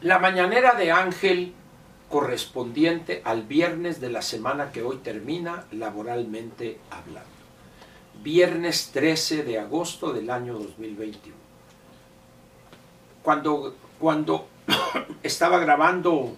la 0.00 0.18
mañanera 0.18 0.74
de 0.74 0.92
Ángel 0.92 1.54
correspondiente 2.08 3.20
al 3.24 3.42
viernes 3.42 4.00
de 4.00 4.10
la 4.10 4.22
semana 4.22 4.72
que 4.72 4.82
hoy 4.82 4.98
termina 4.98 5.64
laboralmente 5.72 6.78
hablando. 6.90 7.28
Viernes 8.22 8.90
13 8.92 9.44
de 9.44 9.58
agosto 9.58 10.12
del 10.12 10.30
año 10.30 10.54
2021. 10.54 11.36
Cuando, 13.22 13.76
cuando 13.98 14.48
estaba 15.22 15.58
grabando 15.58 16.34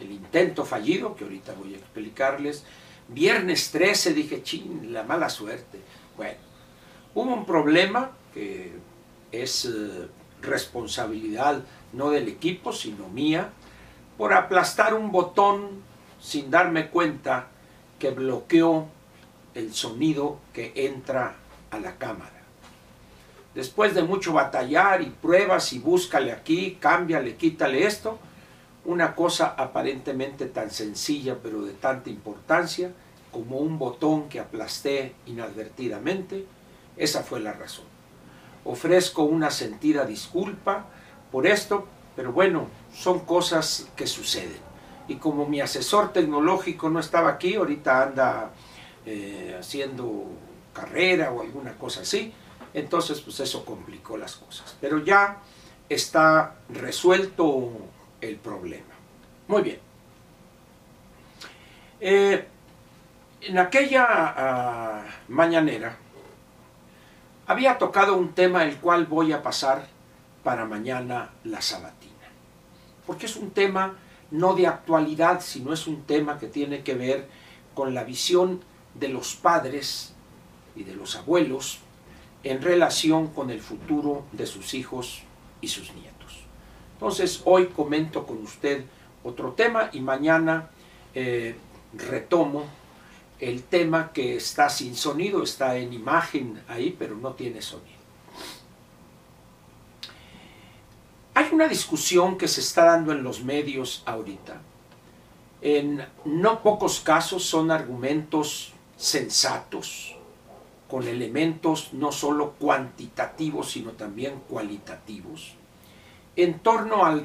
el 0.00 0.10
intento 0.10 0.64
fallido, 0.64 1.16
que 1.16 1.24
ahorita 1.24 1.54
voy 1.54 1.74
a 1.74 1.78
explicarles, 1.78 2.64
viernes 3.08 3.70
13 3.72 4.14
dije, 4.14 4.42
ching, 4.42 4.92
la 4.92 5.02
mala 5.02 5.28
suerte. 5.28 5.80
Bueno, 6.16 6.38
hubo 7.14 7.34
un 7.34 7.44
problema 7.44 8.12
que 8.32 8.72
es 9.32 9.64
eh, 9.64 10.08
responsabilidad 10.42 11.62
no 11.92 12.10
del 12.10 12.28
equipo, 12.28 12.72
sino 12.72 13.08
mía, 13.08 13.50
por 14.16 14.32
aplastar 14.32 14.94
un 14.94 15.10
botón 15.10 15.82
sin 16.20 16.50
darme 16.50 16.88
cuenta 16.88 17.48
que 17.98 18.10
bloqueó 18.10 18.88
el 19.54 19.74
sonido 19.74 20.38
que 20.52 20.72
entra 20.74 21.36
a 21.70 21.78
la 21.78 21.96
cámara. 21.96 22.40
Después 23.54 23.94
de 23.94 24.02
mucho 24.02 24.32
batallar 24.32 25.02
y 25.02 25.06
pruebas 25.06 25.72
y 25.72 25.78
búscale 25.80 26.32
aquí, 26.32 26.78
cámbiale, 26.80 27.36
quítale 27.36 27.86
esto, 27.86 28.18
una 28.84 29.14
cosa 29.14 29.54
aparentemente 29.58 30.46
tan 30.46 30.70
sencilla 30.70 31.36
pero 31.42 31.62
de 31.62 31.72
tanta 31.72 32.10
importancia 32.10 32.92
como 33.32 33.58
un 33.58 33.78
botón 33.78 34.28
que 34.28 34.40
aplasté 34.40 35.14
inadvertidamente, 35.26 36.46
esa 36.96 37.22
fue 37.22 37.40
la 37.40 37.52
razón. 37.52 37.99
Ofrezco 38.64 39.22
una 39.22 39.50
sentida 39.50 40.04
disculpa 40.04 40.86
por 41.30 41.46
esto, 41.46 41.86
pero 42.16 42.32
bueno, 42.32 42.68
son 42.92 43.20
cosas 43.20 43.88
que 43.96 44.06
suceden. 44.06 44.60
Y 45.08 45.16
como 45.16 45.46
mi 45.46 45.60
asesor 45.60 46.12
tecnológico 46.12 46.88
no 46.90 47.00
estaba 47.00 47.30
aquí, 47.30 47.54
ahorita 47.54 48.02
anda 48.02 48.50
eh, 49.06 49.56
haciendo 49.58 50.26
carrera 50.72 51.32
o 51.32 51.40
alguna 51.40 51.72
cosa 51.74 52.02
así, 52.02 52.32
entonces 52.74 53.20
pues 53.20 53.40
eso 53.40 53.64
complicó 53.64 54.16
las 54.16 54.36
cosas. 54.36 54.76
Pero 54.80 55.02
ya 55.02 55.38
está 55.88 56.56
resuelto 56.68 57.72
el 58.20 58.36
problema. 58.36 58.94
Muy 59.48 59.62
bien. 59.62 59.78
Eh, 62.00 62.46
en 63.42 63.58
aquella 63.58 64.06
ah, 64.08 65.04
mañanera 65.28 65.96
había 67.50 67.78
tocado 67.78 68.16
un 68.16 68.32
tema 68.32 68.62
el 68.62 68.76
cual 68.76 69.06
voy 69.06 69.32
a 69.32 69.42
pasar 69.42 69.88
para 70.44 70.66
mañana 70.66 71.30
la 71.42 71.60
sabatina. 71.60 72.14
Porque 73.04 73.26
es 73.26 73.34
un 73.34 73.50
tema 73.50 73.96
no 74.30 74.54
de 74.54 74.68
actualidad, 74.68 75.40
sino 75.40 75.72
es 75.72 75.88
un 75.88 76.04
tema 76.04 76.38
que 76.38 76.46
tiene 76.46 76.84
que 76.84 76.94
ver 76.94 77.26
con 77.74 77.92
la 77.92 78.04
visión 78.04 78.60
de 78.94 79.08
los 79.08 79.34
padres 79.34 80.14
y 80.76 80.84
de 80.84 80.94
los 80.94 81.16
abuelos 81.16 81.80
en 82.44 82.62
relación 82.62 83.26
con 83.26 83.50
el 83.50 83.60
futuro 83.60 84.22
de 84.30 84.46
sus 84.46 84.72
hijos 84.74 85.22
y 85.60 85.66
sus 85.66 85.92
nietos. 85.92 86.44
Entonces 86.92 87.42
hoy 87.46 87.66
comento 87.66 88.28
con 88.28 88.40
usted 88.44 88.84
otro 89.24 89.54
tema 89.54 89.90
y 89.92 89.98
mañana 89.98 90.70
eh, 91.16 91.56
retomo 91.94 92.66
el 93.40 93.62
tema 93.62 94.12
que 94.12 94.36
está 94.36 94.68
sin 94.68 94.94
sonido, 94.94 95.42
está 95.42 95.76
en 95.76 95.92
imagen 95.92 96.62
ahí, 96.68 96.94
pero 96.98 97.16
no 97.16 97.32
tiene 97.32 97.62
sonido. 97.62 97.98
Hay 101.34 101.48
una 101.52 101.66
discusión 101.66 102.36
que 102.36 102.48
se 102.48 102.60
está 102.60 102.84
dando 102.84 103.12
en 103.12 103.22
los 103.22 103.42
medios 103.42 104.02
ahorita. 104.04 104.60
En 105.62 106.06
no 106.24 106.62
pocos 106.62 107.00
casos 107.00 107.44
son 107.44 107.70
argumentos 107.70 108.74
sensatos, 108.96 110.16
con 110.88 111.06
elementos 111.06 111.92
no 111.92 112.12
solo 112.12 112.52
cuantitativos, 112.58 113.70
sino 113.70 113.92
también 113.92 114.40
cualitativos, 114.48 115.54
en 116.36 116.58
torno 116.58 117.06
al, 117.06 117.22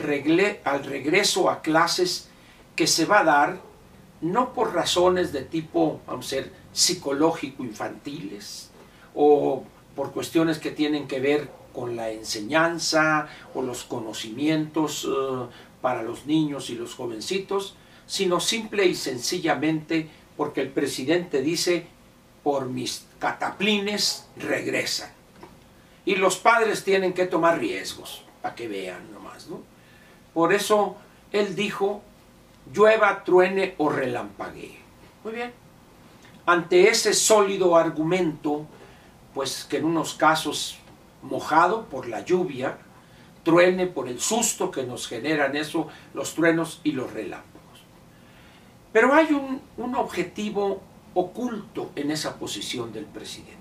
al 0.63 0.83
regreso 0.85 1.49
a 1.49 1.61
clases 1.61 2.29
que 2.75 2.87
se 2.87 3.05
va 3.05 3.19
a 3.19 3.23
dar 3.23 3.59
no 4.31 4.53
por 4.53 4.73
razones 4.73 5.31
de 5.31 5.43
tipo, 5.43 6.01
vamos 6.07 6.25
a 6.27 6.29
ser, 6.29 6.51
psicológico-infantiles 6.73 8.69
o 9.13 9.63
por 9.95 10.11
cuestiones 10.11 10.57
que 10.59 10.71
tienen 10.71 11.07
que 11.07 11.19
ver 11.19 11.49
con 11.73 11.95
la 11.95 12.09
enseñanza 12.09 13.27
o 13.53 13.61
los 13.61 13.83
conocimientos 13.83 15.05
eh, 15.05 15.45
para 15.81 16.01
los 16.03 16.25
niños 16.25 16.69
y 16.69 16.75
los 16.75 16.95
jovencitos, 16.95 17.75
sino 18.07 18.39
simple 18.39 18.85
y 18.85 18.95
sencillamente 18.95 20.09
porque 20.37 20.61
el 20.61 20.69
presidente 20.69 21.41
dice, 21.41 21.87
por 22.43 22.67
mis 22.67 23.05
cataplines 23.19 24.27
regresan. 24.37 25.11
Y 26.05 26.15
los 26.15 26.37
padres 26.37 26.83
tienen 26.83 27.13
que 27.13 27.25
tomar 27.25 27.59
riesgos, 27.59 28.23
para 28.41 28.55
que 28.55 28.67
vean 28.67 29.11
nomás, 29.13 29.47
¿no? 29.47 29.61
Por 30.33 30.53
eso 30.53 30.97
él 31.31 31.55
dijo, 31.55 32.01
llueva, 32.73 33.23
truene 33.23 33.75
o 33.77 33.89
relampaguee. 33.89 34.77
Muy 35.23 35.33
bien. 35.33 35.53
Ante 36.45 36.89
ese 36.89 37.13
sólido 37.13 37.75
argumento, 37.75 38.65
pues 39.33 39.65
que 39.65 39.77
en 39.77 39.85
unos 39.85 40.13
casos 40.13 40.77
mojado 41.21 41.85
por 41.85 42.07
la 42.07 42.23
lluvia, 42.23 42.77
truene 43.43 43.87
por 43.87 44.07
el 44.07 44.19
susto 44.19 44.71
que 44.71 44.83
nos 44.83 45.07
generan 45.07 45.55
eso, 45.55 45.87
los 46.13 46.33
truenos 46.33 46.81
y 46.83 46.91
los 46.91 47.11
relámpagos. 47.11 47.53
Pero 48.91 49.13
hay 49.13 49.33
un, 49.33 49.61
un 49.77 49.95
objetivo 49.95 50.81
oculto 51.13 51.91
en 51.95 52.11
esa 52.11 52.37
posición 52.37 52.91
del 52.93 53.05
presidente. 53.05 53.55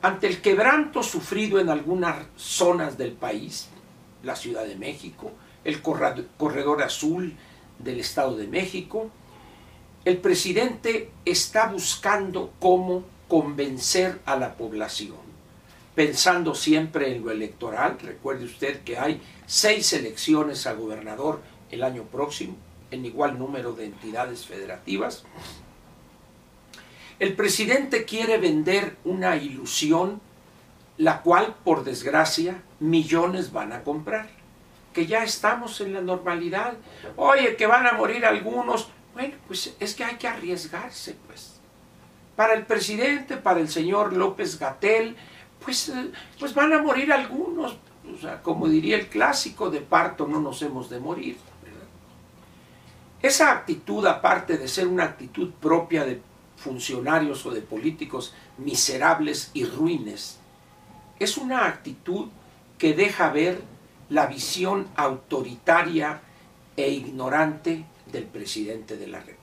Ante 0.00 0.28
el 0.28 0.40
quebranto 0.40 1.02
sufrido 1.02 1.58
en 1.58 1.68
algunas 1.68 2.26
zonas 2.36 2.96
del 2.96 3.12
país, 3.12 3.68
la 4.22 4.36
Ciudad 4.36 4.64
de 4.64 4.76
México, 4.76 5.32
el 5.64 5.82
corredor 5.82 6.82
azul 6.82 7.34
del 7.78 8.00
Estado 8.00 8.36
de 8.36 8.46
México, 8.46 9.10
el 10.04 10.18
presidente 10.18 11.10
está 11.24 11.68
buscando 11.68 12.52
cómo 12.58 13.04
convencer 13.28 14.20
a 14.24 14.36
la 14.36 14.54
población 14.54 15.28
pensando 15.98 16.54
siempre 16.54 17.12
en 17.12 17.24
lo 17.24 17.32
electoral. 17.32 17.98
Recuerde 18.00 18.44
usted 18.44 18.82
que 18.84 18.96
hay 18.96 19.20
seis 19.46 19.92
elecciones 19.92 20.64
a 20.68 20.74
gobernador 20.74 21.42
el 21.72 21.82
año 21.82 22.04
próximo, 22.04 22.54
en 22.92 23.04
igual 23.04 23.36
número 23.36 23.72
de 23.72 23.86
entidades 23.86 24.46
federativas. 24.46 25.24
El 27.18 27.34
presidente 27.34 28.04
quiere 28.04 28.38
vender 28.38 28.96
una 29.04 29.38
ilusión, 29.38 30.20
la 30.98 31.20
cual, 31.22 31.56
por 31.64 31.82
desgracia, 31.82 32.62
millones 32.78 33.50
van 33.50 33.72
a 33.72 33.82
comprar. 33.82 34.30
Que 34.92 35.06
ya 35.06 35.22
estamos 35.22 35.80
en 35.80 35.94
la 35.94 36.00
normalidad. 36.00 36.74
Oye, 37.16 37.56
que 37.56 37.66
van 37.66 37.86
a 37.86 37.92
morir 37.92 38.24
algunos. 38.24 38.88
Bueno, 39.14 39.34
pues 39.46 39.74
es 39.78 39.94
que 39.94 40.04
hay 40.04 40.16
que 40.16 40.28
arriesgarse, 40.28 41.16
pues. 41.26 41.60
Para 42.36 42.54
el 42.54 42.66
presidente, 42.66 43.36
para 43.36 43.60
el 43.60 43.68
señor 43.68 44.12
López 44.12 44.58
Gatel, 44.58 45.16
pues, 45.64 45.88
eh, 45.88 46.12
pues 46.38 46.54
van 46.54 46.72
a 46.72 46.82
morir 46.82 47.12
algunos. 47.12 47.76
O 48.14 48.18
sea, 48.20 48.42
como 48.42 48.68
diría 48.68 48.96
el 48.96 49.08
clásico, 49.08 49.70
de 49.70 49.80
parto 49.80 50.26
no 50.26 50.40
nos 50.40 50.62
hemos 50.62 50.88
de 50.88 50.98
morir. 50.98 51.36
Esa 53.20 53.50
actitud, 53.50 54.06
aparte 54.06 54.56
de 54.58 54.68
ser 54.68 54.86
una 54.86 55.04
actitud 55.04 55.50
propia 55.60 56.04
de 56.04 56.22
funcionarios 56.56 57.44
o 57.46 57.50
de 57.50 57.60
políticos 57.60 58.32
miserables 58.58 59.50
y 59.54 59.64
ruines, 59.64 60.38
es 61.18 61.36
una 61.36 61.66
actitud 61.66 62.28
que 62.78 62.94
deja 62.94 63.30
ver 63.30 63.60
la 64.10 64.26
visión 64.26 64.88
autoritaria 64.96 66.20
e 66.76 66.90
ignorante 66.90 67.84
del 68.10 68.24
presidente 68.24 68.96
de 68.96 69.06
la 69.06 69.18
República. 69.18 69.38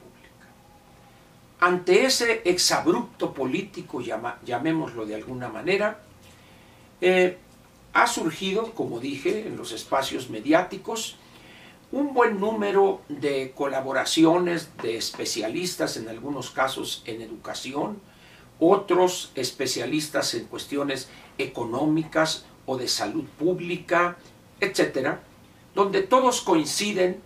Ante 1.59 2.05
ese 2.05 2.41
exabrupto 2.45 3.33
político, 3.33 4.01
llamémoslo 4.01 5.05
de 5.05 5.15
alguna 5.15 5.49
manera, 5.49 5.99
eh, 7.01 7.37
ha 7.93 8.07
surgido, 8.07 8.73
como 8.73 8.99
dije, 8.99 9.47
en 9.47 9.57
los 9.57 9.71
espacios 9.71 10.29
mediáticos, 10.29 11.17
un 11.91 12.13
buen 12.13 12.39
número 12.39 13.01
de 13.07 13.53
colaboraciones 13.55 14.69
de 14.81 14.97
especialistas, 14.97 15.95
en 15.97 16.09
algunos 16.09 16.51
casos 16.51 17.03
en 17.05 17.21
educación, 17.21 18.01
otros 18.59 19.31
especialistas 19.35 20.33
en 20.33 20.45
cuestiones 20.45 21.09
económicas 21.37 22.45
o 22.65 22.77
de 22.77 22.87
salud 22.87 23.25
pública, 23.37 24.17
etcétera, 24.59 25.21
donde 25.73 26.01
todos 26.01 26.41
coinciden 26.41 27.21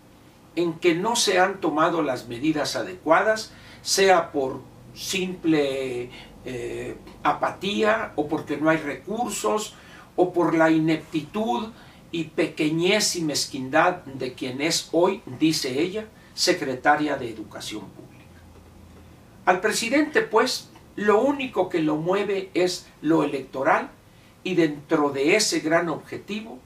en 0.56 0.74
que 0.74 0.96
no 0.96 1.16
se 1.16 1.40
han 1.40 1.62
tomado 1.62 2.02
las 2.02 2.28
medidas 2.28 2.76
adecuadas, 2.76 3.52
sea 3.82 4.32
por 4.32 4.62
simple 4.94 6.10
eh, 6.46 6.98
apatía 7.24 8.14
o 8.16 8.28
porque 8.28 8.58
no 8.58 8.70
hay 8.70 8.78
recursos 8.78 9.76
o 10.16 10.34
por 10.34 10.56
la 10.56 10.70
ineptitud 10.70 11.70
y 12.12 12.26
pequeñez 12.26 13.16
y 13.16 13.22
mezquindad 13.22 14.04
de 14.06 14.34
quien 14.34 14.62
es 14.62 14.90
hoy, 14.92 15.22
dice 15.40 15.80
ella, 15.80 16.08
secretaria 16.34 17.16
de 17.16 17.30
Educación 17.30 17.82
Pública. 17.82 18.10
Al 19.46 19.62
presidente, 19.62 20.22
pues, 20.22 20.70
lo 20.96 21.22
único 21.22 21.70
que 21.70 21.82
lo 21.82 21.96
mueve 21.96 22.50
es 22.54 22.88
lo 23.02 23.24
electoral 23.24 23.90
y 24.44 24.56
dentro 24.56 25.12
de 25.12 25.36
ese 25.36 25.60
gran 25.60 25.90
objetivo 25.90 26.60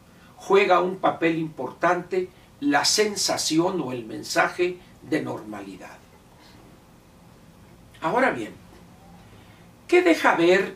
juega 0.47 0.81
un 0.81 0.97
papel 0.97 1.37
importante 1.37 2.29
la 2.59 2.83
sensación 2.83 3.79
o 3.81 3.93
el 3.93 4.05
mensaje 4.05 4.77
de 5.01 5.21
normalidad. 5.21 5.97
Ahora 8.01 8.31
bien, 8.31 8.53
¿qué 9.87 10.01
deja 10.01 10.35
ver 10.35 10.75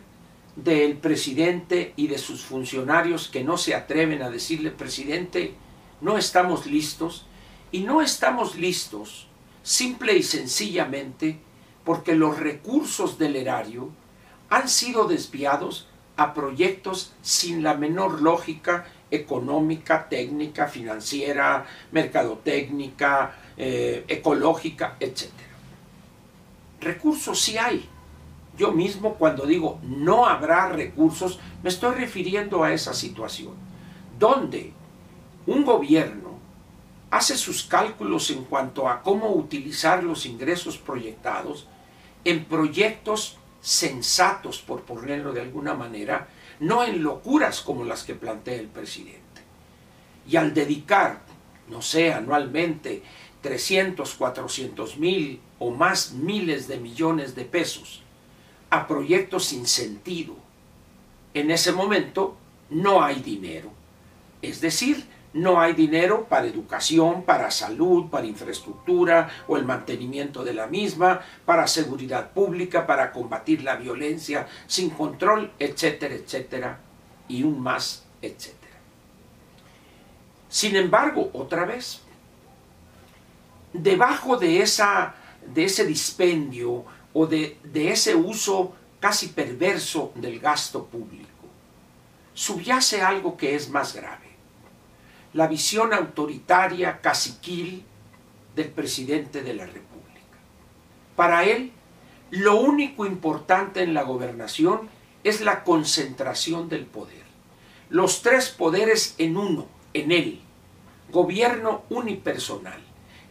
del 0.56 0.96
presidente 0.98 1.94
y 1.98 2.08
de 2.08 2.18
sus 2.18 2.44
funcionarios 2.44 3.28
que 3.28 3.44
no 3.44 3.58
se 3.58 3.76
atreven 3.76 4.22
a 4.22 4.30
decirle, 4.30 4.72
presidente, 4.72 5.54
no 6.00 6.18
estamos 6.18 6.66
listos? 6.66 7.26
Y 7.70 7.82
no 7.82 8.02
estamos 8.02 8.56
listos 8.56 9.28
simple 9.64 10.16
y 10.16 10.24
sencillamente 10.24 11.40
porque 11.84 12.16
los 12.16 12.40
recursos 12.40 13.18
del 13.18 13.36
erario 13.36 13.90
han 14.50 14.70
sido 14.70 15.10
desviados 15.10 15.90
a 16.16 16.34
proyectos 16.34 17.14
sin 17.22 17.64
la 17.64 17.76
menor 17.76 18.22
lógica 18.22 18.88
económica, 19.10 20.08
técnica, 20.10 20.68
financiera, 20.68 21.66
mercadotécnica, 21.92 23.36
eh, 23.56 24.06
ecológica, 24.08 24.98
etc. 25.00 25.30
Recursos 26.82 27.42
sí 27.42 27.58
hay. 27.58 27.88
Yo 28.58 28.72
mismo 28.72 29.16
cuando 29.16 29.46
digo 29.46 29.80
no 29.84 30.26
habrá 30.26 30.70
recursos, 30.70 31.40
me 31.64 31.70
estoy 31.70 31.96
refiriendo 31.96 32.64
a 32.64 32.74
esa 32.74 32.94
situación, 32.94 33.54
donde 34.18 34.74
un 35.46 35.64
gobierno 35.64 36.38
hace 37.10 37.38
sus 37.38 37.64
cálculos 37.64 38.30
en 38.32 38.44
cuanto 38.44 38.90
a 38.90 39.02
cómo 39.02 39.32
utilizar 39.32 40.04
los 40.04 40.26
ingresos 40.26 40.78
proyectados 40.78 41.68
en 42.26 42.44
proyectos 42.46 43.38
sensatos, 43.62 44.60
por 44.60 44.82
ponerlo 44.82 45.34
de 45.34 45.42
alguna 45.42 45.74
manera, 45.74 46.28
no 46.60 46.84
en 46.84 47.04
locuras 47.04 47.62
como 47.62 47.84
las 47.84 48.04
que 48.04 48.16
plantea 48.16 48.56
el 48.56 48.68
presidente. 48.68 49.22
Y 50.28 50.36
al 50.36 50.54
dedicar, 50.54 51.22
no 51.70 51.82
sé, 51.82 52.14
anualmente 52.14 53.04
300, 53.42 54.14
400 54.16 54.98
mil 54.98 55.40
o 55.60 55.72
más 55.72 56.14
miles 56.14 56.68
de 56.68 56.78
millones 56.78 57.36
de 57.36 57.46
pesos 57.46 58.04
a 58.70 58.88
proyectos 58.88 59.46
sin 59.46 59.66
sentido, 59.66 60.36
en 61.34 61.52
ese 61.52 61.72
momento 61.72 62.36
no 62.70 63.04
hay 63.04 63.22
dinero. 63.22 63.72
Es 64.42 64.60
decir, 64.62 65.06
no 65.38 65.62
hay 65.62 65.74
dinero 65.74 66.26
para 66.26 66.48
educación, 66.48 67.24
para 67.24 67.52
salud, 67.52 68.10
para 68.10 68.26
infraestructura 68.26 69.30
o 69.48 69.56
el 69.56 69.66
mantenimiento 69.66 70.44
de 70.44 70.54
la 70.54 70.68
misma, 70.68 71.22
para 71.46 71.68
seguridad 71.68 72.32
pública, 72.32 72.88
para 72.88 73.12
combatir 73.12 73.64
la 73.64 73.76
violencia 73.76 74.48
sin 74.66 74.90
control, 74.90 75.52
etcétera, 75.60 76.16
etcétera, 76.16 76.80
y 77.28 77.44
un 77.44 77.60
más, 77.62 78.06
etcétera. 78.22 78.58
Sin 80.50 80.76
embargo, 80.76 81.30
otra 81.34 81.66
vez, 81.66 82.02
debajo 83.74 84.38
de, 84.38 84.62
esa, 84.62 85.14
de 85.54 85.66
ese 85.66 85.86
dispendio 85.86 86.84
o 87.14 87.28
de, 87.28 87.60
de 87.64 87.92
ese 87.92 88.16
uso 88.16 88.76
casi 89.00 89.28
perverso 89.28 90.12
del 90.16 90.40
gasto 90.40 90.86
público, 90.86 91.28
subyace 92.34 93.02
algo 93.02 93.38
que 93.38 93.56
es 93.56 93.70
más 93.70 93.94
grave 93.94 94.37
la 95.34 95.48
visión 95.48 95.94
autoritaria, 95.94 97.02
caciquil 97.02 97.84
del 98.56 98.70
presidente 98.70 99.44
de 99.44 99.54
la 99.54 99.66
República. 99.66 100.38
Para 101.16 101.44
él, 101.44 101.72
lo 102.32 102.60
único 102.60 103.06
importante 103.06 103.82
en 103.82 103.94
la 103.94 104.04
gobernación 104.04 104.90
es 105.24 105.42
la 105.42 105.64
concentración 105.64 106.70
del 106.70 106.86
poder. 106.86 107.26
Los 107.90 108.22
tres 108.22 108.50
poderes 108.50 109.16
en 109.18 109.38
uno, 109.38 109.68
en 109.94 110.12
él. 110.12 110.42
Gobierno 111.12 111.84
unipersonal, 111.90 112.82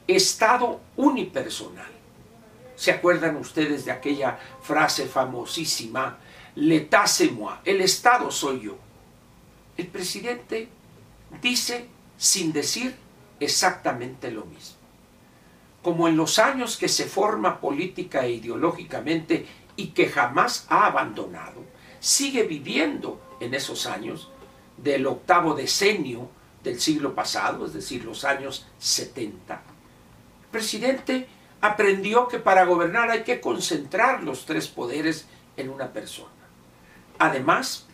Estado 0.07 0.81
unipersonal. 0.97 1.91
¿Se 2.75 2.91
acuerdan 2.91 3.37
ustedes 3.37 3.85
de 3.85 3.93
aquella 3.93 4.39
frase 4.63 5.07
famosísima? 5.07 6.19
L'état 6.57 7.07
c'est 7.07 7.31
moi, 7.31 7.61
el 7.67 7.83
Estado 7.83 8.31
soy 8.31 8.61
yo. 8.61 8.79
El 9.77 9.89
presidente 9.89 10.69
dice 11.43 11.89
sin 12.17 12.53
decir 12.53 12.97
exactamente 13.41 14.31
lo 14.31 14.45
mismo. 14.45 14.77
Como 15.83 16.09
en 16.09 16.17
los 16.17 16.39
años 16.39 16.77
que 16.77 16.89
se 16.89 17.05
forma 17.05 17.61
política 17.61 18.25
e 18.25 18.33
ideológicamente 18.33 19.47
y 19.77 19.89
que 19.89 20.09
jamás 20.09 20.67
ha 20.69 20.87
abandonado, 20.87 21.63
sigue 22.01 22.45
viviendo 22.45 23.21
en 23.41 23.55
esos 23.55 23.87
años 23.87 24.31
del 24.77 25.07
octavo 25.07 25.55
decenio 25.55 26.29
del 26.65 26.81
siglo 26.81 27.15
pasado, 27.15 27.67
es 27.67 27.73
decir, 27.73 28.05
los 28.05 28.25
años 28.25 28.67
70. 28.79 29.55
El 29.55 30.51
presidente 30.51 31.29
aprendió 31.61 32.29
que 32.29 32.39
para 32.39 32.65
gobernar 32.65 33.11
hay 33.11 33.23
que 33.23 33.41
concentrar 33.41 34.23
los 34.23 34.47
tres 34.47 34.69
poderes 34.69 35.27
en 35.57 35.71
una 35.71 35.93
persona. 35.93 36.31
Además, 37.19 37.86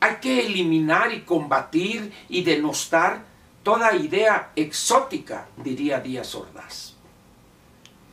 hay 0.00 0.16
que 0.16 0.46
eliminar 0.46 1.12
y 1.12 1.20
combatir 1.20 2.12
y 2.28 2.42
denostar 2.42 3.22
toda 3.62 3.94
idea 3.94 4.50
exótica, 4.56 5.46
diría 5.58 6.00
Díaz 6.00 6.34
Ordaz. 6.34 6.94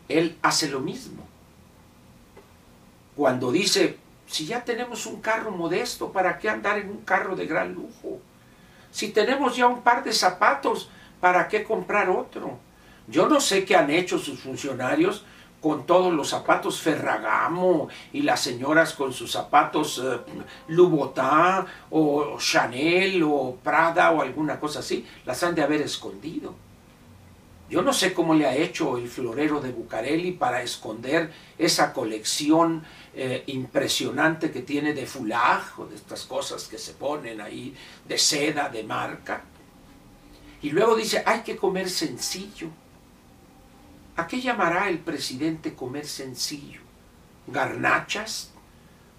Él 0.10 0.38
hace 0.42 0.70
lo 0.70 0.82
mismo. 0.82 1.26
Cuando 3.16 3.52
dice, 3.52 3.98
si 4.28 4.46
ya 4.46 4.64
tenemos 4.64 5.06
un 5.06 5.22
carro 5.22 5.52
modesto, 5.52 6.12
¿para 6.12 6.38
qué 6.38 6.50
andar 6.50 6.78
en 6.78 6.90
un 6.90 7.02
carro 7.02 7.36
de 7.36 7.48
gran 7.48 7.74
lujo? 7.74 8.20
Si 8.92 9.10
tenemos 9.10 9.56
ya 9.56 9.68
un 9.68 9.82
par 9.82 10.04
de 10.04 10.14
zapatos, 10.14 10.90
¿para 11.20 11.48
qué 11.48 11.64
comprar 11.64 12.10
otro? 12.10 12.60
Yo 13.08 13.28
no 13.28 13.40
sé 13.40 13.64
qué 13.64 13.76
han 13.76 13.90
hecho 13.90 14.20
sus 14.20 14.40
funcionarios 14.40 15.24
con 15.62 15.86
todos 15.86 16.14
los 16.14 16.30
zapatos 16.30 16.80
Ferragamo 16.82 17.90
y 18.14 18.22
las 18.22 18.42
señoras 18.42 18.94
con 18.94 19.12
sus 19.12 19.32
zapatos 19.32 19.98
uh, 19.98 20.20
Louboutin 20.68 21.66
o 21.90 22.38
Chanel 22.40 23.24
o 23.24 23.58
Prada 23.64 24.12
o 24.12 24.22
alguna 24.22 24.60
cosa 24.60 24.80
así, 24.80 25.06
las 25.26 25.42
han 25.44 25.56
de 25.56 25.64
haber 25.64 25.82
escondido. 25.82 26.54
Yo 27.70 27.82
no 27.82 27.92
sé 27.92 28.14
cómo 28.14 28.34
le 28.34 28.46
ha 28.46 28.56
hecho 28.56 28.98
el 28.98 29.10
florero 29.10 29.60
de 29.60 29.72
Bucareli 29.74 30.32
para 30.32 30.62
esconder 30.62 31.34
esa 31.58 31.92
colección 31.92 32.84
eh, 33.14 33.44
impresionante 33.48 34.52
que 34.52 34.62
tiene 34.62 34.94
de 34.94 35.06
foulard 35.06 35.64
o 35.78 35.86
de 35.86 35.96
estas 35.96 36.24
cosas 36.24 36.68
que 36.68 36.78
se 36.78 36.94
ponen 36.94 37.42
ahí, 37.42 37.76
de 38.08 38.18
seda, 38.18 38.70
de 38.70 38.84
marca. 38.84 39.42
Y 40.62 40.70
luego 40.70 40.96
dice, 40.96 41.24
hay 41.26 41.42
que 41.42 41.58
comer 41.58 41.90
sencillo. 41.90 42.70
¿A 44.18 44.26
qué 44.26 44.42
llamará 44.42 44.90
el 44.90 44.98
presidente 44.98 45.76
comer 45.76 46.08
sencillo? 46.08 46.82
¿Garnachas? 47.46 48.52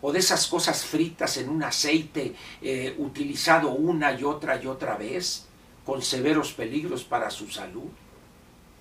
¿O 0.01 0.13
de 0.13 0.19
esas 0.19 0.49
cosas 0.49 0.85
fritas 0.85 1.37
en 1.37 1.49
un 1.49 1.63
aceite 1.63 2.35
eh, 2.61 2.95
utilizado 2.99 3.71
una 3.71 4.13
y 4.13 4.25
otra 4.25 4.61
y 4.61 4.67
otra 4.67 4.97
vez, 4.97 5.47
con 5.87 6.03
severos 6.03 6.53
peligros 6.53 7.05
para 7.05 7.31
su 7.31 7.49
salud? 7.49 7.89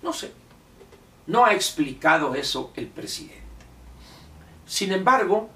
No 0.02 0.12
sé. 0.12 0.32
No 1.28 1.44
ha 1.44 1.54
explicado 1.54 2.34
eso 2.34 2.72
el 2.74 2.88
presidente. 2.88 3.38
Sin 4.66 4.92
embargo, 4.92 5.48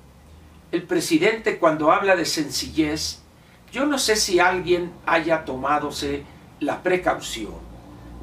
el 0.71 0.85
presidente 0.85 1.59
cuando 1.59 1.91
habla 1.91 2.15
de 2.15 2.25
sencillez, 2.25 3.21
yo 3.73 3.85
no 3.85 3.99
sé 3.99 4.15
si 4.15 4.39
alguien 4.39 4.93
haya 5.07 5.45
tomádose 5.45 6.25
la 6.61 6.85
precaución 6.85 7.55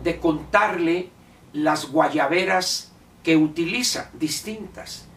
de 0.04 0.20
contarle 0.20 1.12
las 1.54 1.90
guayaberas 1.90 2.92
que 3.24 3.38
utiliza, 3.38 4.10
distintas. 4.14 5.08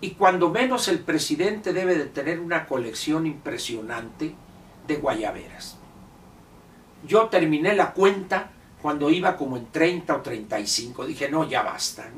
Y 0.00 0.12
cuando 0.12 0.50
menos 0.50 0.88
el 0.88 1.00
presidente 1.00 1.72
debe 1.72 1.96
de 1.96 2.06
tener 2.06 2.40
una 2.40 2.66
colección 2.66 3.26
impresionante 3.26 4.34
de 4.86 4.96
guayaberas. 4.96 5.76
Yo 7.06 7.28
terminé 7.28 7.74
la 7.74 7.92
cuenta 7.92 8.50
cuando 8.80 9.10
iba 9.10 9.36
como 9.36 9.56
en 9.56 9.70
30 9.70 10.16
o 10.16 10.20
35. 10.20 11.06
Dije, 11.06 11.30
no, 11.30 11.48
ya 11.48 11.62
basta. 11.62 12.08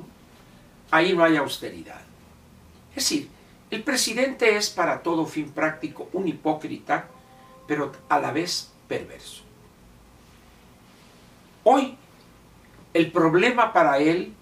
Ahí 0.90 1.14
no 1.14 1.24
hay 1.24 1.36
austeridad. 1.36 2.00
Es 2.90 2.96
decir, 2.96 3.28
el 3.70 3.82
presidente 3.82 4.56
es 4.56 4.70
para 4.70 5.02
todo 5.02 5.26
fin 5.26 5.50
práctico 5.50 6.08
un 6.12 6.28
hipócrita, 6.28 7.08
pero 7.66 7.92
a 8.08 8.18
la 8.18 8.30
vez 8.30 8.70
perverso. 8.88 9.42
Hoy 11.64 11.96
el 12.94 13.10
problema 13.10 13.72
para 13.72 13.98
él 13.98 14.32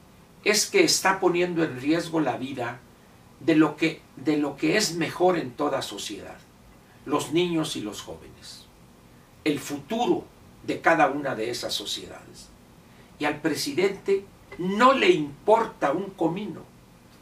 es 0.45 0.67
que 0.67 0.85
está 0.85 1.19
poniendo 1.21 1.65
en 1.65 1.81
riesgo 1.81 2.21
la 2.21 2.37
vida 2.37 2.81
de 3.41 3.57
lo 3.57 3.77
que, 3.77 4.01
de 4.17 4.37
lo 4.37 4.57
que 4.57 4.77
es 4.77 4.95
mejor 4.95 5.39
en 5.39 5.51
toda 5.53 5.83
sociedad, 5.83 6.37
los 7.07 7.33
niños 7.33 7.77
y 7.77 7.81
los 7.81 8.03
jóvenes. 8.03 8.67
El 9.45 9.59
futuro 9.59 10.25
de 10.67 10.81
cada 10.81 11.09
una 11.09 11.35
de 11.35 11.51
esas 11.51 11.73
sociedades. 11.73 12.49
Y 13.19 13.25
al 13.25 13.41
presidente 13.41 14.25
no 14.59 14.93
le 14.93 15.11
importa 15.11 15.93
un 15.93 16.11
comino 16.11 16.63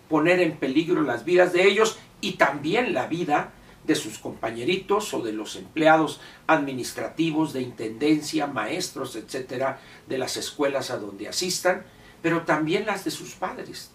poner 0.08 0.40
en 0.40 0.56
peligro 0.56 1.02
las 1.02 1.24
vidas 1.24 1.52
de 1.52 1.66
ellos 1.66 1.98
y 2.20 2.32
también 2.32 2.92
la 2.92 3.06
vida 3.06 3.52
de 3.84 3.94
sus 3.94 4.18
compañeritos 4.18 5.14
o 5.14 5.22
de 5.22 5.32
los 5.32 5.56
empleados 5.56 6.20
administrativos, 6.46 7.52
de 7.52 7.62
intendencia, 7.62 8.46
maestros, 8.46 9.16
etcétera, 9.16 9.80
de 10.06 10.18
las 10.18 10.36
escuelas 10.36 10.90
a 10.90 10.98
donde 10.98 11.28
asistan, 11.28 11.84
pero 12.22 12.42
también 12.42 12.86
las 12.86 13.04
de 13.04 13.10
sus 13.10 13.34
padres. 13.34 13.90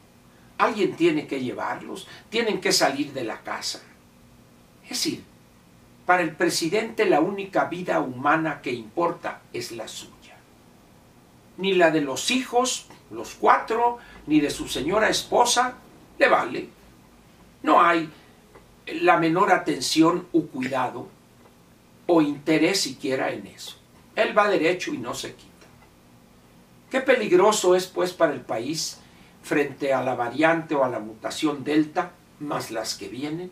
Alguien 0.58 0.96
tiene 0.96 1.27
que 1.27 1.42
llevarlos, 1.42 2.08
tienen 2.30 2.62
que 2.62 2.72
salir 2.72 3.13
de 3.13 3.24
la 3.24 3.42
casa. 3.42 3.82
Es 4.84 4.89
decir, 4.89 5.24
para 6.06 6.24
el 6.24 6.36
presidente 6.36 7.06
la 7.06 7.20
única 7.20 7.65
vida 7.65 8.00
humana 8.00 8.62
que 8.62 8.72
importa 8.72 9.42
es 9.54 9.72
la 9.72 9.88
suya. 9.88 10.38
Ni 11.58 11.74
la 11.74 11.92
de 11.92 12.01
los 12.01 12.32
hijos, 12.32 12.88
los 13.12 13.36
cuatro, 13.36 13.98
ni 14.27 14.39
de 14.39 14.50
su 14.50 14.68
señora 14.68 15.10
esposa, 15.10 15.75
le 16.18 16.27
vale. 16.27 16.70
No 17.63 17.82
hay 17.82 18.10
la 18.88 19.18
menor 19.18 19.51
atención 19.51 20.27
o 20.32 20.44
cuidado 20.44 21.08
o 22.08 22.22
interés 22.22 22.82
siquiera 22.82 23.32
en 23.32 23.48
eso. 23.48 23.77
Él 24.15 24.38
va 24.38 24.50
derecho 24.50 24.94
y 24.94 24.98
no 24.98 25.13
se 25.13 25.34
quita. 25.34 25.51
Qué 26.89 27.01
peligroso 27.01 27.75
es 27.75 27.88
pues 27.88 28.13
para 28.13 28.34
el 28.34 28.42
país 28.42 29.00
frente 29.42 29.94
a 29.94 30.04
la 30.04 30.15
variante 30.15 30.75
o 30.75 30.84
a 30.84 30.89
la 30.89 31.00
mutación 31.00 31.63
delta, 31.63 32.12
más 32.39 32.72
las 32.72 32.96
que 32.96 33.08
vienen, 33.08 33.51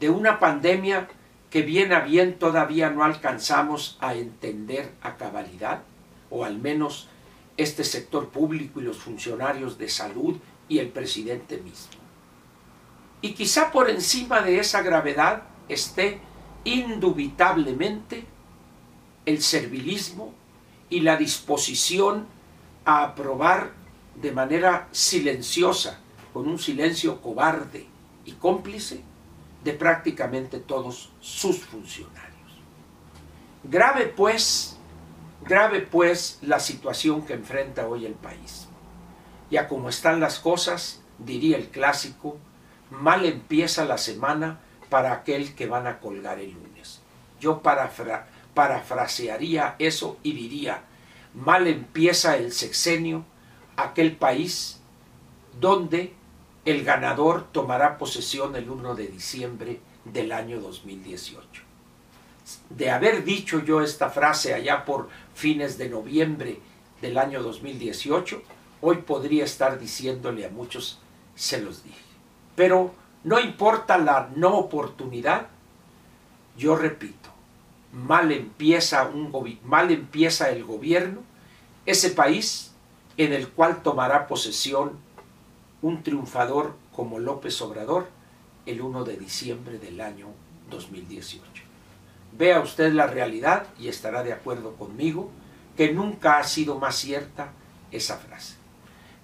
de 0.00 0.10
una 0.10 0.38
pandemia 0.38 1.08
que 1.50 1.62
bien 1.62 1.92
a 1.92 2.00
bien 2.00 2.38
todavía 2.38 2.90
no 2.90 3.04
alcanzamos 3.04 3.96
a 4.00 4.14
entender 4.14 4.90
a 5.02 5.16
cabalidad, 5.16 5.82
o 6.30 6.44
al 6.44 6.58
menos 6.58 7.08
este 7.56 7.84
sector 7.84 8.30
público 8.30 8.80
y 8.80 8.84
los 8.84 8.96
funcionarios 8.96 9.78
de 9.78 9.88
salud 9.88 10.36
y 10.68 10.78
el 10.78 10.88
presidente 10.88 11.58
mismo. 11.58 12.03
Y 13.24 13.32
quizá 13.32 13.72
por 13.72 13.88
encima 13.88 14.42
de 14.42 14.58
esa 14.58 14.82
gravedad 14.82 15.44
esté 15.70 16.20
indubitablemente 16.64 18.26
el 19.24 19.40
servilismo 19.40 20.34
y 20.90 21.00
la 21.00 21.16
disposición 21.16 22.26
a 22.84 23.02
aprobar 23.02 23.70
de 24.20 24.30
manera 24.30 24.88
silenciosa, 24.92 26.00
con 26.34 26.46
un 26.46 26.58
silencio 26.58 27.22
cobarde 27.22 27.86
y 28.26 28.32
cómplice, 28.32 29.00
de 29.64 29.72
prácticamente 29.72 30.58
todos 30.58 31.10
sus 31.22 31.60
funcionarios. 31.64 32.60
Grave 33.62 34.04
pues, 34.08 34.76
grave 35.46 35.80
pues 35.80 36.40
la 36.42 36.60
situación 36.60 37.24
que 37.24 37.32
enfrenta 37.32 37.88
hoy 37.88 38.04
el 38.04 38.16
país. 38.16 38.68
Ya 39.50 39.66
como 39.66 39.88
están 39.88 40.20
las 40.20 40.38
cosas, 40.40 41.00
diría 41.18 41.56
el 41.56 41.68
clásico, 41.68 42.36
mal 43.00 43.24
empieza 43.24 43.84
la 43.84 43.98
semana 43.98 44.60
para 44.88 45.12
aquel 45.12 45.54
que 45.54 45.66
van 45.66 45.86
a 45.86 45.98
colgar 46.00 46.38
el 46.38 46.52
lunes. 46.52 47.00
Yo 47.40 47.62
parafrasearía 48.54 49.76
eso 49.78 50.18
y 50.22 50.32
diría, 50.32 50.82
mal 51.34 51.66
empieza 51.66 52.36
el 52.36 52.52
sexenio 52.52 53.24
aquel 53.76 54.16
país 54.16 54.80
donde 55.60 56.12
el 56.64 56.84
ganador 56.84 57.48
tomará 57.52 57.98
posesión 57.98 58.56
el 58.56 58.70
1 58.70 58.94
de 58.94 59.06
diciembre 59.08 59.80
del 60.04 60.32
año 60.32 60.60
2018. 60.60 61.62
De 62.70 62.90
haber 62.90 63.24
dicho 63.24 63.64
yo 63.64 63.80
esta 63.80 64.10
frase 64.10 64.54
allá 64.54 64.84
por 64.84 65.08
fines 65.34 65.78
de 65.78 65.88
noviembre 65.88 66.60
del 67.00 67.18
año 67.18 67.42
2018, 67.42 68.42
hoy 68.80 68.96
podría 68.98 69.44
estar 69.44 69.78
diciéndole 69.78 70.46
a 70.46 70.50
muchos, 70.50 71.00
se 71.34 71.60
los 71.60 71.82
dije. 71.84 72.03
Pero 72.54 72.94
no 73.24 73.40
importa 73.40 73.98
la 73.98 74.30
no 74.36 74.56
oportunidad, 74.56 75.48
yo 76.56 76.76
repito, 76.76 77.30
mal 77.92 78.30
empieza, 78.32 79.06
un 79.06 79.32
mal 79.64 79.90
empieza 79.90 80.50
el 80.50 80.64
gobierno, 80.64 81.20
ese 81.86 82.10
país 82.10 82.72
en 83.16 83.32
el 83.32 83.48
cual 83.48 83.82
tomará 83.82 84.26
posesión 84.26 84.92
un 85.82 86.02
triunfador 86.02 86.74
como 86.94 87.18
López 87.18 87.60
Obrador 87.62 88.08
el 88.66 88.80
1 88.80 89.04
de 89.04 89.16
diciembre 89.16 89.78
del 89.78 90.00
año 90.00 90.28
2018. 90.70 91.44
Vea 92.36 92.60
usted 92.60 92.92
la 92.92 93.06
realidad 93.06 93.66
y 93.78 93.88
estará 93.88 94.22
de 94.22 94.32
acuerdo 94.32 94.74
conmigo 94.74 95.30
que 95.76 95.92
nunca 95.92 96.38
ha 96.38 96.44
sido 96.44 96.78
más 96.78 96.96
cierta 96.96 97.52
esa 97.90 98.16
frase. 98.16 98.54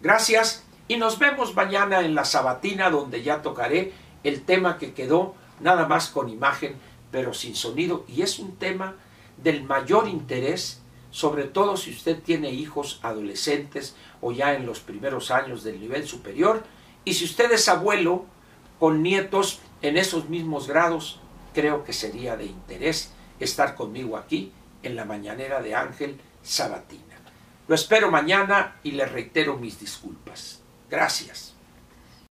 Gracias 0.00 0.64
y 0.90 0.96
nos 0.96 1.20
vemos 1.20 1.54
mañana 1.54 2.00
en 2.00 2.16
la 2.16 2.24
sabatina 2.24 2.90
donde 2.90 3.22
ya 3.22 3.42
tocaré 3.42 3.92
el 4.24 4.42
tema 4.42 4.76
que 4.76 4.92
quedó 4.92 5.36
nada 5.60 5.86
más 5.86 6.08
con 6.08 6.28
imagen 6.28 6.74
pero 7.12 7.32
sin 7.32 7.54
sonido 7.54 8.04
y 8.08 8.22
es 8.22 8.40
un 8.40 8.56
tema 8.56 8.96
del 9.36 9.62
mayor 9.62 10.08
interés 10.08 10.82
sobre 11.12 11.44
todo 11.44 11.76
si 11.76 11.92
usted 11.92 12.20
tiene 12.20 12.50
hijos 12.50 12.98
adolescentes 13.04 13.94
o 14.20 14.32
ya 14.32 14.54
en 14.54 14.66
los 14.66 14.80
primeros 14.80 15.30
años 15.30 15.62
del 15.62 15.80
nivel 15.80 16.08
superior 16.08 16.64
y 17.04 17.14
si 17.14 17.24
usted 17.24 17.52
es 17.52 17.68
abuelo 17.68 18.24
con 18.80 19.00
nietos 19.00 19.60
en 19.82 19.96
esos 19.96 20.28
mismos 20.28 20.66
grados 20.66 21.20
creo 21.54 21.84
que 21.84 21.92
sería 21.92 22.36
de 22.36 22.46
interés 22.46 23.12
estar 23.38 23.76
conmigo 23.76 24.16
aquí 24.16 24.50
en 24.82 24.96
la 24.96 25.04
mañanera 25.04 25.62
de 25.62 25.76
Ángel 25.76 26.20
Sabatina. 26.42 27.04
Lo 27.68 27.76
espero 27.76 28.10
mañana 28.10 28.80
y 28.82 28.90
le 28.90 29.06
reitero 29.06 29.56
mis 29.56 29.78
disculpas. 29.78 30.59
Gracias. 30.90 31.54